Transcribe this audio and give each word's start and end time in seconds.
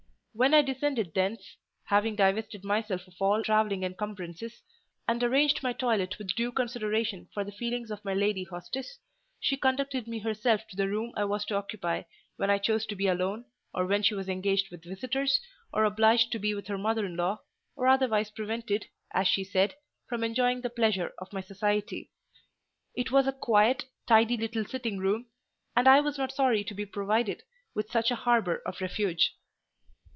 When 0.33 0.53
I 0.53 0.61
descended 0.61 1.13
thence—having 1.13 2.15
divested 2.15 2.63
myself 2.63 3.05
of 3.05 3.15
all 3.19 3.43
travelling 3.43 3.83
encumbrances, 3.83 4.61
and 5.05 5.21
arranged 5.21 5.61
my 5.61 5.73
toilet 5.73 6.17
with 6.17 6.33
due 6.35 6.53
consideration 6.53 7.27
for 7.33 7.43
the 7.43 7.51
feelings 7.51 7.91
of 7.91 8.05
my 8.05 8.13
lady 8.13 8.45
hostess, 8.45 8.97
she 9.41 9.57
conducted 9.57 10.07
me 10.07 10.19
herself 10.19 10.65
to 10.69 10.77
the 10.77 10.87
room 10.87 11.11
I 11.17 11.25
was 11.25 11.43
to 11.45 11.55
occupy 11.55 12.03
when 12.37 12.49
I 12.49 12.59
chose 12.59 12.85
to 12.87 12.95
be 12.95 13.07
alone, 13.07 13.43
or 13.73 13.85
when 13.85 14.03
she 14.03 14.13
was 14.13 14.29
engaged 14.29 14.71
with 14.71 14.85
visitors, 14.85 15.41
or 15.73 15.83
obliged 15.83 16.31
to 16.31 16.39
be 16.39 16.55
with 16.55 16.67
her 16.67 16.77
mother 16.77 17.05
in 17.05 17.17
law, 17.17 17.41
or 17.75 17.89
otherwise 17.89 18.31
prevented, 18.31 18.85
as 19.13 19.27
she 19.27 19.43
said, 19.43 19.75
from 20.07 20.23
enjoying 20.23 20.61
the 20.61 20.69
pleasure 20.69 21.11
of 21.19 21.33
my 21.33 21.41
society. 21.41 22.09
It 22.95 23.11
was 23.11 23.27
a 23.27 23.33
quiet, 23.33 23.83
tidy 24.07 24.37
little 24.37 24.63
sitting 24.63 24.97
room; 24.97 25.25
and 25.75 25.89
I 25.89 25.99
was 25.99 26.17
not 26.17 26.31
sorry 26.31 26.63
to 26.63 26.73
be 26.73 26.85
provided 26.85 27.43
with 27.75 27.91
such 27.91 28.11
a 28.11 28.15
harbour 28.25 28.61
of 28.65 28.79
refuge. 28.79 29.35